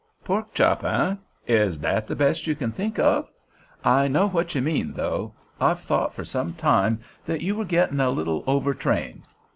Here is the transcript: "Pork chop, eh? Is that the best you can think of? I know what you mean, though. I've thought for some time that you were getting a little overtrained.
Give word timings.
"Pork 0.23 0.55
chop, 0.55 0.83
eh? 0.83 1.15
Is 1.45 1.79
that 1.81 2.07
the 2.07 2.15
best 2.15 2.47
you 2.47 2.55
can 2.55 2.71
think 2.71 2.97
of? 2.97 3.29
I 3.83 4.07
know 4.07 4.27
what 4.29 4.55
you 4.55 4.61
mean, 4.63 4.93
though. 4.93 5.35
I've 5.59 5.81
thought 5.81 6.15
for 6.15 6.25
some 6.25 6.55
time 6.55 7.01
that 7.27 7.41
you 7.41 7.53
were 7.55 7.65
getting 7.65 7.99
a 7.99 8.09
little 8.09 8.43
overtrained. 8.47 9.21